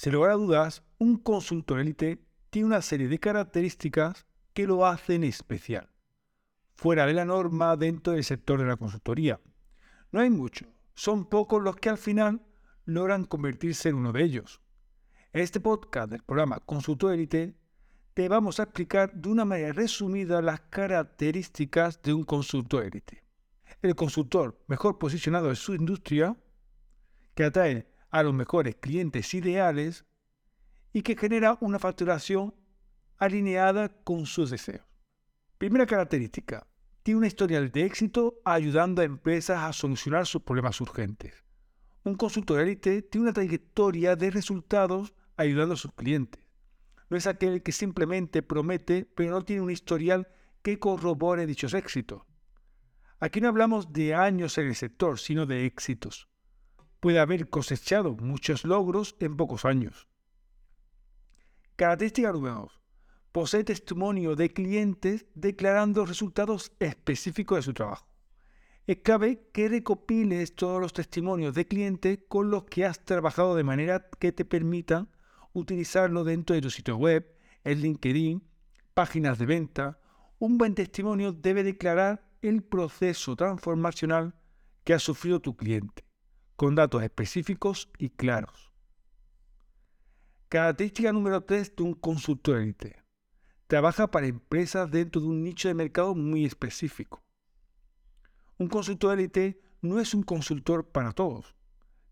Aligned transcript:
Sin 0.00 0.14
lugar 0.14 0.30
a 0.30 0.36
dudas, 0.36 0.82
un 0.96 1.18
consultor 1.18 1.78
élite 1.78 2.24
tiene 2.48 2.68
una 2.68 2.80
serie 2.80 3.06
de 3.06 3.18
características 3.18 4.24
que 4.54 4.66
lo 4.66 4.86
hacen 4.86 5.24
especial, 5.24 5.90
fuera 6.72 7.04
de 7.04 7.12
la 7.12 7.26
norma 7.26 7.76
dentro 7.76 8.14
del 8.14 8.24
sector 8.24 8.58
de 8.58 8.64
la 8.64 8.78
consultoría. 8.78 9.42
No 10.10 10.20
hay 10.20 10.30
mucho, 10.30 10.64
son 10.94 11.26
pocos 11.26 11.62
los 11.62 11.76
que 11.76 11.90
al 11.90 11.98
final 11.98 12.40
logran 12.86 13.26
convertirse 13.26 13.90
en 13.90 13.96
uno 13.96 14.10
de 14.10 14.22
ellos. 14.22 14.62
En 15.34 15.42
este 15.42 15.60
podcast 15.60 16.10
del 16.10 16.22
programa 16.22 16.60
Consultor 16.60 17.12
Élite 17.12 17.54
te 18.14 18.26
vamos 18.30 18.58
a 18.58 18.62
explicar 18.62 19.12
de 19.12 19.28
una 19.28 19.44
manera 19.44 19.74
resumida 19.74 20.40
las 20.40 20.62
características 20.62 22.00
de 22.00 22.14
un 22.14 22.24
consultor 22.24 22.84
élite. 22.84 23.22
El 23.82 23.94
consultor 23.94 24.64
mejor 24.66 24.98
posicionado 24.98 25.50
en 25.50 25.56
su 25.56 25.74
industria, 25.74 26.34
que 27.34 27.44
atrae 27.44 27.86
a 28.10 28.22
los 28.22 28.34
mejores 28.34 28.76
clientes 28.76 29.32
ideales 29.34 30.04
y 30.92 31.02
que 31.02 31.16
genera 31.16 31.56
una 31.60 31.78
facturación 31.78 32.54
alineada 33.18 33.88
con 33.88 34.26
sus 34.26 34.50
deseos. 34.50 34.86
Primera 35.58 35.86
característica, 35.86 36.66
tiene 37.02 37.18
una 37.18 37.26
historial 37.26 37.70
de 37.70 37.84
éxito 37.84 38.40
ayudando 38.44 39.02
a 39.02 39.04
empresas 39.04 39.58
a 39.58 39.72
solucionar 39.72 40.26
sus 40.26 40.42
problemas 40.42 40.80
urgentes. 40.80 41.44
Un 42.04 42.14
consultor 42.14 42.60
élite 42.60 43.02
tiene 43.02 43.24
una 43.24 43.32
trayectoria 43.32 44.16
de 44.16 44.30
resultados 44.30 45.14
ayudando 45.36 45.74
a 45.74 45.78
sus 45.78 45.92
clientes. 45.92 46.42
No 47.10 47.16
es 47.16 47.26
aquel 47.26 47.62
que 47.62 47.72
simplemente 47.72 48.42
promete 48.42 49.04
pero 49.04 49.30
no 49.30 49.44
tiene 49.44 49.62
un 49.62 49.70
historial 49.70 50.28
que 50.62 50.78
corrobore 50.78 51.46
dichos 51.46 51.74
éxitos. 51.74 52.22
Aquí 53.18 53.40
no 53.40 53.48
hablamos 53.48 53.92
de 53.92 54.14
años 54.14 54.56
en 54.56 54.68
el 54.68 54.74
sector, 54.74 55.18
sino 55.18 55.44
de 55.44 55.66
éxitos. 55.66 56.29
Puede 57.00 57.18
haber 57.18 57.48
cosechado 57.48 58.14
muchos 58.14 58.64
logros 58.64 59.16
en 59.20 59.36
pocos 59.36 59.64
años. 59.64 60.06
Característica 61.76 62.30
número 62.32 62.54
2 62.56 62.80
posee 63.32 63.64
testimonio 63.64 64.34
de 64.34 64.52
clientes 64.52 65.26
declarando 65.34 66.04
resultados 66.04 66.72
específicos 66.80 67.58
de 67.58 67.62
su 67.62 67.74
trabajo. 67.74 68.06
Es 68.86 68.98
clave 68.98 69.48
que 69.52 69.68
recopiles 69.68 70.54
todos 70.56 70.80
los 70.80 70.92
testimonios 70.92 71.54
de 71.54 71.66
clientes 71.66 72.18
con 72.28 72.50
los 72.50 72.64
que 72.64 72.84
has 72.84 73.04
trabajado 73.04 73.54
de 73.54 73.62
manera 73.62 74.08
que 74.18 74.32
te 74.32 74.44
permitan 74.44 75.08
utilizarlo 75.52 76.24
dentro 76.24 76.54
de 76.54 76.62
tu 76.62 76.70
sitio 76.70 76.96
web, 76.96 77.36
en 77.62 77.80
LinkedIn, 77.80 78.42
páginas 78.94 79.38
de 79.38 79.46
venta. 79.46 80.00
Un 80.38 80.58
buen 80.58 80.74
testimonio 80.74 81.32
debe 81.32 81.62
declarar 81.62 82.24
el 82.42 82.62
proceso 82.62 83.36
transformacional 83.36 84.34
que 84.82 84.94
ha 84.94 84.98
sufrido 84.98 85.40
tu 85.40 85.56
cliente, 85.56 86.04
con 86.60 86.74
datos 86.74 87.02
específicos 87.02 87.88
y 87.96 88.10
claros. 88.10 88.70
Característica 90.50 91.10
número 91.10 91.42
3 91.42 91.74
de 91.74 91.82
un 91.82 91.94
consultor 91.94 92.58
élite 92.58 93.02
trabaja 93.66 94.10
para 94.10 94.26
empresas 94.26 94.90
dentro 94.90 95.22
de 95.22 95.28
un 95.28 95.42
nicho 95.42 95.68
de 95.68 95.74
mercado 95.74 96.14
muy 96.14 96.44
específico. 96.44 97.24
Un 98.58 98.68
consultor 98.68 99.18
élite 99.18 99.58
no 99.80 100.00
es 100.00 100.12
un 100.12 100.22
consultor 100.22 100.86
para 100.86 101.12
todos. 101.12 101.54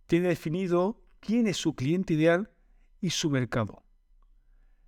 Tiene 0.06 0.28
definido 0.28 0.98
quién 1.20 1.46
es 1.46 1.58
su 1.58 1.74
cliente 1.74 2.14
ideal 2.14 2.50
y 3.02 3.10
su 3.10 3.28
mercado. 3.28 3.82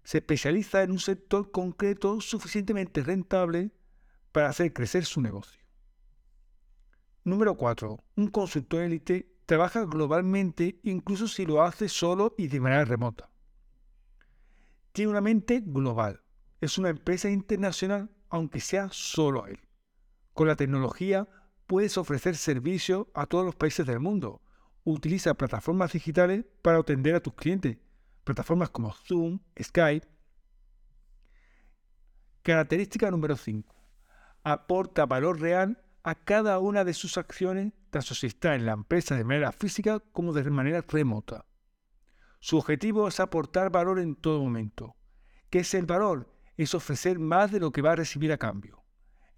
Se 0.04 0.16
especializa 0.16 0.82
en 0.82 0.92
un 0.92 1.00
sector 1.00 1.50
concreto 1.50 2.22
suficientemente 2.22 3.02
rentable 3.02 3.72
para 4.32 4.48
hacer 4.48 4.72
crecer 4.72 5.04
su 5.04 5.20
negocio. 5.20 5.60
Número 7.24 7.58
4. 7.58 8.02
Un 8.16 8.28
consultor 8.28 8.80
élite 8.80 9.30
trabaja 9.50 9.84
globalmente 9.84 10.78
incluso 10.84 11.26
si 11.26 11.44
lo 11.44 11.64
hace 11.64 11.88
solo 11.88 12.36
y 12.38 12.46
de 12.46 12.60
manera 12.60 12.84
remota. 12.84 13.28
Tiene 14.92 15.10
una 15.10 15.20
mente 15.20 15.60
global 15.66 16.22
es 16.60 16.78
una 16.78 16.90
empresa 16.90 17.28
internacional, 17.28 18.10
aunque 18.28 18.60
sea 18.60 18.90
solo 18.92 19.48
él. 19.48 19.58
Con 20.34 20.46
la 20.46 20.54
tecnología 20.54 21.26
puedes 21.66 21.98
ofrecer 21.98 22.36
servicio 22.36 23.10
a 23.12 23.26
todos 23.26 23.44
los 23.44 23.56
países 23.56 23.84
del 23.86 23.98
mundo. 23.98 24.40
Utiliza 24.84 25.34
plataformas 25.34 25.94
digitales 25.94 26.44
para 26.62 26.78
atender 26.78 27.16
a 27.16 27.20
tus 27.20 27.34
clientes, 27.34 27.76
plataformas 28.22 28.70
como 28.70 28.92
Zoom, 28.92 29.40
Skype. 29.60 30.06
Característica 32.42 33.10
número 33.10 33.36
5. 33.36 33.74
Aporta 34.44 35.06
valor 35.06 35.40
real 35.40 35.82
a 36.02 36.14
cada 36.14 36.58
una 36.58 36.84
de 36.84 36.94
sus 36.94 37.18
acciones, 37.18 37.72
tanto 37.90 38.14
si 38.14 38.26
está 38.26 38.54
en 38.54 38.66
la 38.66 38.72
empresa 38.72 39.16
de 39.16 39.24
manera 39.24 39.52
física 39.52 40.00
como 40.12 40.32
de 40.32 40.48
manera 40.50 40.84
remota. 40.88 41.46
Su 42.40 42.58
objetivo 42.58 43.08
es 43.08 43.20
aportar 43.20 43.70
valor 43.70 43.98
en 43.98 44.16
todo 44.16 44.42
momento. 44.42 44.96
¿Qué 45.50 45.60
es 45.60 45.74
el 45.74 45.86
valor? 45.86 46.40
es 46.62 46.74
ofrecer 46.74 47.18
más 47.18 47.50
de 47.52 47.60
lo 47.60 47.72
que 47.72 47.80
va 47.80 47.92
a 47.92 47.96
recibir 47.96 48.32
a 48.32 48.38
cambio. 48.38 48.84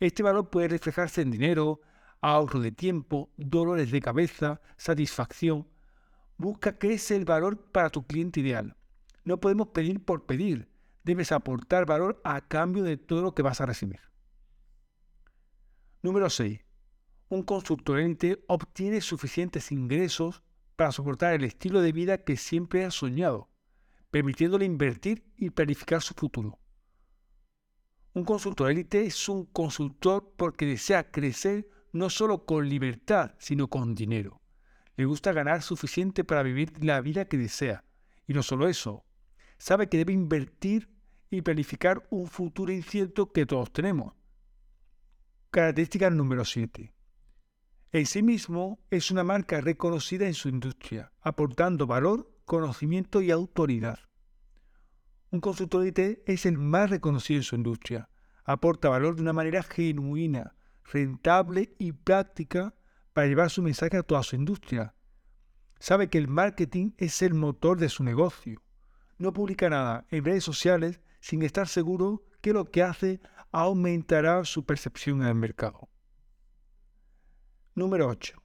Este 0.01 0.25
valor 0.25 0.51
puede 0.51 0.67
reflejarse 0.67 1.23
en 1.23 1.31
dinero, 1.31 1.81
ahorro 2.21 2.59
de 2.59 2.73
tiempo, 2.73 3.31
dolores 3.37 3.93
de 3.93 4.01
cabeza, 4.01 4.61
satisfacción. 4.77 5.69
Busca 6.37 6.79
qué 6.79 6.95
es 6.95 7.11
el 7.13 7.25
valor 7.25 7.59
para 7.71 7.91
tu 7.91 8.07
cliente 8.07 8.41
ideal. 8.41 8.77
No 9.25 9.39
podemos 9.39 9.69
pedir 9.69 10.05
por 10.05 10.27
pedir. 10.27 10.69
Debes 11.05 11.31
aportar 11.31 11.87
valor 11.87 12.21
a 12.25 12.41
cambio 12.41 12.83
de 12.83 12.97
todo 12.97 13.23
lo 13.23 13.35
que 13.35 13.43
vas 13.43 13.61
a 13.61 13.67
recibir. 13.67 14.01
Número 16.03 16.29
6. 16.29 16.61
Un 17.29 17.45
consultor 17.45 18.01
ente 18.01 18.43
obtiene 18.49 19.01
suficientes 19.01 19.71
ingresos 19.71 20.43
para 20.75 20.91
soportar 20.91 21.33
el 21.33 21.45
estilo 21.45 21.81
de 21.81 21.93
vida 21.93 22.25
que 22.25 22.37
siempre 22.37 22.85
ha 22.85 22.91
soñado, 22.91 23.51
permitiéndole 24.11 24.65
invertir 24.65 25.25
y 25.37 25.51
planificar 25.51 26.03
su 26.03 26.15
futuro. 26.15 26.59
Un 28.15 28.25
consultor 28.25 28.73
élite 28.73 29.07
es 29.07 29.29
un 29.29 29.45
consultor 29.47 30.35
porque 30.37 30.67
desea 30.67 31.13
crecer 31.13 31.69
no 31.93 32.11
solo 32.11 32.47
con 32.47 32.69
libertad, 32.69 33.37
sino 33.39 33.69
con 33.69 33.95
dinero. 33.95 34.43
Le 34.97 35.05
gusta 35.05 35.33
ganar 35.33 35.63
suficiente 35.63 36.25
para 36.25 36.43
vivir 36.43 36.85
la 36.85 37.01
vida 37.01 37.27
que 37.27 37.39
desea. 37.39 37.85
Y 38.27 38.35
no 38.35 38.43
solo 38.43 38.69
eso, 38.69 39.05
sabe 39.57 39.89
que 39.89 39.99
debe 39.99 40.13
invertir 40.13 40.91
y 41.31 41.43
planificar 41.43 42.09
un 42.11 42.27
futuro 42.27 42.73
incierto 42.73 43.31
que 43.31 43.47
todos 43.47 43.73
tenemos. 43.73 44.15
Característica 45.53 46.09
número 46.09 46.47
7. 46.47 46.95
En 47.93 48.07
sí 48.07 48.23
mismo 48.23 48.81
es 48.89 49.11
una 49.11 49.23
marca 49.23 49.61
reconocida 49.61 50.27
en 50.27 50.33
su 50.33 50.49
industria, 50.49 51.13
aportando 51.21 51.87
valor, 51.87 52.35
conocimiento 52.47 53.21
y 53.21 53.31
autoridad. 53.31 53.99
Un 55.31 55.43
consultor 55.43 55.87
IT 55.87 56.23
es 56.25 56.47
el 56.47 56.57
más 56.57 56.89
reconocido 56.89 57.41
en 57.41 57.43
su 57.43 57.55
industria. 57.55 58.09
Aporta 58.47 58.89
valor 58.89 59.15
de 59.15 59.21
una 59.21 59.35
manera 59.35 59.63
genuina, 59.63 60.57
rentable 60.91 61.75
y 61.79 61.93
práctica 61.93 62.75
para 63.13 63.27
llevar 63.27 63.51
su 63.51 63.61
mensaje 63.61 63.99
a 63.99 64.03
toda 64.03 64.23
su 64.23 64.37
industria. 64.37 64.95
Sabe 65.79 66.09
que 66.09 66.17
el 66.17 66.29
marketing 66.29 66.93
es 66.97 67.21
el 67.21 67.35
motor 67.35 67.79
de 67.79 67.91
su 67.91 68.05
negocio. 68.05 68.63
No 69.19 69.35
publica 69.35 69.69
nada 69.69 70.07
en 70.09 70.25
redes 70.25 70.45
sociales 70.45 71.03
sin 71.21 71.43
estar 71.43 71.69
seguro 71.69 72.25
que 72.41 72.55
lo 72.55 72.71
que 72.71 72.83
hace 72.83 73.21
aumentará 73.53 74.45
su 74.45 74.65
percepción 74.65 75.23
en 75.23 75.29
el 75.29 75.35
mercado. 75.35 75.89
Número 77.75 78.09
8. 78.09 78.43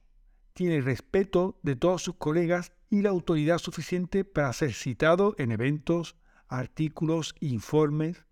Tiene 0.52 0.76
el 0.76 0.84
respeto 0.84 1.58
de 1.62 1.76
todos 1.76 2.02
sus 2.02 2.16
colegas 2.16 2.72
y 2.90 3.02
la 3.02 3.10
autoridad 3.10 3.58
suficiente 3.58 4.24
para 4.24 4.52
ser 4.52 4.72
citado 4.72 5.34
en 5.38 5.52
eventos, 5.52 6.16
artículos, 6.46 7.34
informes. 7.40 8.26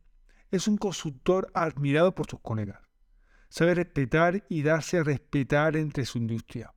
Es 0.51 0.69
un 0.69 0.77
consultor 0.77 1.51
admirado 1.55 2.15
por 2.15 2.27
sus 2.29 2.41
colegas. 2.41 2.81
Sabe 3.49 3.75
respetar 3.75 4.45
y 4.49 4.63
darse 4.63 4.99
a 4.99 5.03
respetar 5.03 5.77
entre 5.77 6.05
su 6.05 6.19
industria. 6.19 6.75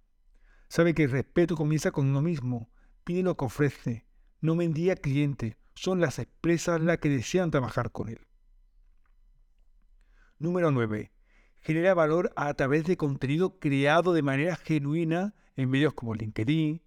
Sabe 0.69 0.93
que 0.93 1.03
el 1.03 1.11
respeto 1.11 1.55
comienza 1.55 1.91
con 1.91 2.07
uno 2.07 2.21
mismo. 2.21 2.69
Pide 3.03 3.23
lo 3.23 3.35
que 3.35 3.45
ofrece. 3.45 4.05
No 4.39 4.55
vendía 4.55 4.95
cliente. 4.95 5.57
Son 5.73 5.99
las 5.99 6.19
empresas 6.19 6.79
las 6.81 6.99
que 6.99 7.09
desean 7.09 7.51
trabajar 7.51 7.91
con 7.91 8.09
él. 8.09 8.28
Número 10.39 10.71
9. 10.71 11.11
Genera 11.59 11.93
valor 11.93 12.31
a 12.37 12.53
través 12.53 12.85
de 12.85 12.95
contenido 12.95 13.59
creado 13.59 14.13
de 14.13 14.21
manera 14.21 14.55
genuina 14.55 15.35
en 15.57 15.69
medios 15.69 15.93
como 15.93 16.15
LinkedIn, 16.15 16.81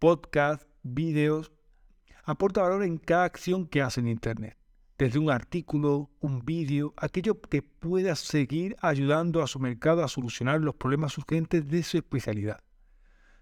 podcast, 0.00 0.64
vídeos, 0.82 1.52
aporta 2.24 2.62
valor 2.62 2.82
en 2.82 2.98
cada 2.98 3.22
acción 3.22 3.68
que 3.68 3.82
hace 3.82 4.00
en 4.00 4.08
Internet, 4.08 4.58
desde 4.98 5.20
un 5.20 5.30
artículo, 5.30 6.10
un 6.18 6.44
vídeo, 6.44 6.92
aquello 6.96 7.40
que 7.40 7.62
pueda 7.62 8.16
seguir 8.16 8.74
ayudando 8.80 9.42
a 9.42 9.46
su 9.46 9.60
mercado 9.60 10.02
a 10.02 10.08
solucionar 10.08 10.60
los 10.60 10.74
problemas 10.74 11.16
urgentes 11.16 11.68
de 11.68 11.84
su 11.84 11.98
especialidad. 11.98 12.64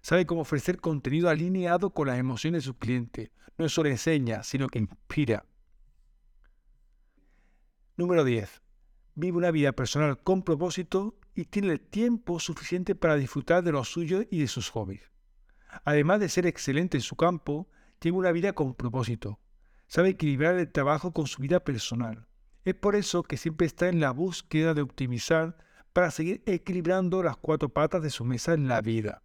Sabe 0.02 0.26
cómo 0.26 0.43
ofrecer 0.43 0.82
contenido 0.82 1.31
alineado 1.31 1.94
con 1.94 2.08
las 2.08 2.19
emociones 2.19 2.64
de 2.64 2.66
su 2.66 2.76
cliente. 2.76 3.32
No 3.56 3.70
solo 3.70 3.88
enseña, 3.88 4.43
sino 4.43 4.69
que 4.69 4.81
inspira. 4.81 5.46
Número 7.96 8.22
10. 8.22 8.62
Vive 9.14 9.36
una 9.36 9.50
vida 9.50 9.72
personal 9.72 10.22
con 10.22 10.42
propósito 10.42 11.18
y 11.34 11.44
tiene 11.44 11.72
el 11.72 11.80
tiempo 11.80 12.40
suficiente 12.40 12.94
para 12.94 13.16
disfrutar 13.16 13.62
de 13.62 13.72
lo 13.72 13.84
suyo 13.84 14.22
y 14.30 14.40
de 14.40 14.48
sus 14.48 14.70
hobbies. 14.70 15.10
Además 15.84 16.20
de 16.20 16.28
ser 16.28 16.46
excelente 16.46 16.96
en 16.96 17.02
su 17.02 17.16
campo, 17.16 17.68
Tiene 17.98 18.16
una 18.16 18.32
vida 18.32 18.54
con 18.54 18.74
propósito. 18.74 19.38
Sabe 19.86 20.08
equilibrar 20.10 20.54
el 20.54 20.72
trabajo 20.72 21.12
con 21.12 21.26
su 21.26 21.42
vida 21.42 21.60
personal. 21.60 22.26
Es 22.64 22.74
por 22.74 22.96
eso 22.96 23.22
que 23.22 23.36
siempre 23.36 23.66
está 23.66 23.88
en 23.88 24.00
la 24.00 24.10
búsqueda 24.10 24.72
de 24.72 24.80
optimizar 24.80 25.58
para 25.92 26.10
seguir 26.10 26.42
equilibrando 26.46 27.22
las 27.22 27.36
cuatro 27.36 27.68
patas 27.68 28.02
de 28.02 28.08
su 28.08 28.24
mesa 28.24 28.54
en 28.54 28.68
la 28.68 28.80
vida. 28.80 29.22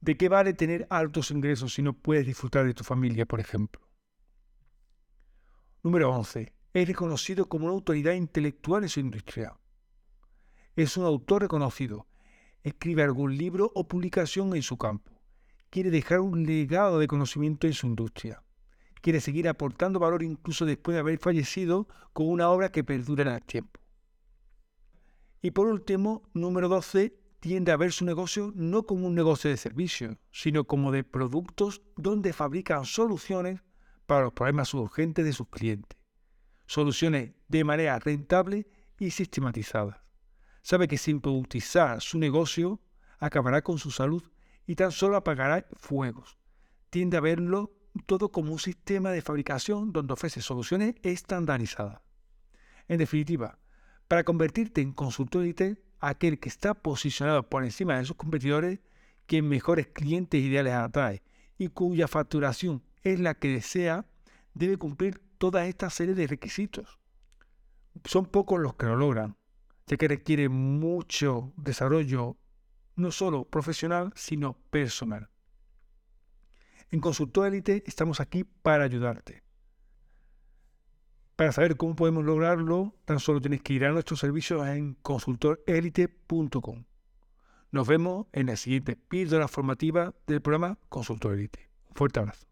¿De 0.00 0.16
qué 0.16 0.28
vale 0.28 0.52
tener 0.52 0.86
altos 0.88 1.32
ingresos 1.32 1.74
si 1.74 1.82
no 1.82 1.94
puedes 1.94 2.26
disfrutar 2.26 2.64
de 2.64 2.74
tu 2.74 2.84
familia, 2.84 3.26
por 3.26 3.40
ejemplo? 3.40 3.82
Número 5.82 6.10
11. 6.10 6.55
Es 6.76 6.86
reconocido 6.86 7.48
como 7.48 7.64
una 7.64 7.72
autoridad 7.72 8.12
intelectual 8.12 8.82
en 8.82 8.90
su 8.90 9.00
industria. 9.00 9.56
Es 10.74 10.98
un 10.98 11.06
autor 11.06 11.40
reconocido. 11.40 12.06
Escribe 12.62 13.02
algún 13.02 13.34
libro 13.34 13.72
o 13.74 13.88
publicación 13.88 14.54
en 14.54 14.60
su 14.60 14.76
campo. 14.76 15.10
Quiere 15.70 15.88
dejar 15.88 16.20
un 16.20 16.44
legado 16.44 16.98
de 16.98 17.06
conocimiento 17.06 17.66
en 17.66 17.72
su 17.72 17.86
industria. 17.86 18.42
Quiere 19.00 19.22
seguir 19.22 19.48
aportando 19.48 19.98
valor 19.98 20.22
incluso 20.22 20.66
después 20.66 20.94
de 20.94 21.00
haber 21.00 21.18
fallecido 21.18 21.88
con 22.12 22.28
una 22.28 22.50
obra 22.50 22.70
que 22.70 22.84
perdura 22.84 23.22
en 23.22 23.28
el 23.30 23.42
tiempo. 23.42 23.80
Y 25.40 25.52
por 25.52 25.68
último, 25.68 26.28
número 26.34 26.68
12, 26.68 27.18
tiende 27.40 27.72
a 27.72 27.78
ver 27.78 27.90
su 27.90 28.04
negocio 28.04 28.52
no 28.54 28.82
como 28.82 29.06
un 29.06 29.14
negocio 29.14 29.48
de 29.48 29.56
servicios, 29.56 30.18
sino 30.30 30.64
como 30.64 30.92
de 30.92 31.04
productos 31.04 31.80
donde 31.96 32.34
fabrican 32.34 32.84
soluciones 32.84 33.62
para 34.04 34.24
los 34.24 34.34
problemas 34.34 34.74
urgentes 34.74 35.24
de 35.24 35.32
sus 35.32 35.48
clientes. 35.48 35.96
Soluciones 36.66 37.32
de 37.48 37.64
manera 37.64 37.98
rentable 37.98 38.66
y 38.98 39.10
sistematizada. 39.10 40.04
Sabe 40.62 40.88
que 40.88 40.98
sin 40.98 41.20
productizar 41.20 42.00
su 42.00 42.18
negocio 42.18 42.80
acabará 43.18 43.62
con 43.62 43.78
su 43.78 43.90
salud 43.90 44.22
y 44.66 44.74
tan 44.74 44.92
solo 44.92 45.16
apagará 45.16 45.66
fuegos. 45.76 46.38
Tiende 46.90 47.16
a 47.16 47.20
verlo 47.20 47.72
todo 48.06 48.30
como 48.30 48.52
un 48.52 48.58
sistema 48.58 49.10
de 49.10 49.22
fabricación 49.22 49.92
donde 49.92 50.12
ofrece 50.12 50.42
soluciones 50.42 50.96
estandarizadas. 51.02 52.00
En 52.88 52.98
definitiva, 52.98 53.58
para 54.08 54.24
convertirte 54.24 54.80
en 54.80 54.92
consultor 54.92 55.46
IT, 55.46 55.78
aquel 56.00 56.38
que 56.38 56.48
está 56.48 56.74
posicionado 56.74 57.48
por 57.48 57.64
encima 57.64 57.98
de 57.98 58.04
sus 58.04 58.16
competidores, 58.16 58.80
quien 59.26 59.48
mejores 59.48 59.88
clientes 59.88 60.40
ideales 60.40 60.74
atrae 60.74 61.22
y 61.58 61.68
cuya 61.68 62.06
facturación 62.06 62.82
es 63.02 63.18
la 63.18 63.34
que 63.34 63.48
desea, 63.48 64.06
debe 64.54 64.76
cumplir 64.76 65.20
toda 65.38 65.66
esta 65.66 65.90
serie 65.90 66.14
de 66.14 66.26
requisitos. 66.26 66.98
Son 68.04 68.26
pocos 68.26 68.60
los 68.60 68.74
que 68.74 68.86
lo 68.86 68.96
logran, 68.96 69.36
ya 69.86 69.96
que 69.96 70.08
requiere 70.08 70.48
mucho 70.48 71.52
desarrollo, 71.56 72.36
no 72.94 73.10
solo 73.10 73.44
profesional, 73.44 74.12
sino 74.14 74.54
personal. 74.70 75.30
En 76.90 77.00
Consultor 77.00 77.48
Elite 77.48 77.82
estamos 77.86 78.20
aquí 78.20 78.44
para 78.44 78.84
ayudarte. 78.84 79.42
Para 81.36 81.52
saber 81.52 81.76
cómo 81.76 81.94
podemos 81.96 82.24
lograrlo, 82.24 82.94
tan 83.04 83.20
solo 83.20 83.40
tienes 83.40 83.60
que 83.60 83.74
ir 83.74 83.84
a 83.84 83.92
nuestros 83.92 84.20
servicios 84.20 84.66
en 84.66 84.94
consultorelite.com. 84.94 86.84
Nos 87.72 87.86
vemos 87.86 88.26
en 88.32 88.46
la 88.46 88.56
siguiente 88.56 88.96
píldora 88.96 89.48
formativa 89.48 90.14
del 90.26 90.40
programa 90.40 90.78
Consultor 90.88 91.34
Elite. 91.34 91.68
Un 91.90 91.94
fuerte 91.94 92.20
abrazo. 92.20 92.46